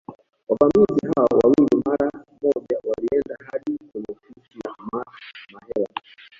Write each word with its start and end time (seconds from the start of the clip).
Wavamizi 0.47 1.07
hao 1.15 1.27
wawili 1.43 1.81
mara 1.85 2.11
moja 2.41 2.77
walienda 2.83 3.37
hadi 3.51 3.77
kwenye 3.91 4.05
ofisi 4.09 4.59
ya 4.65 4.75
Mark 4.93 5.13
Mahela 5.53 6.01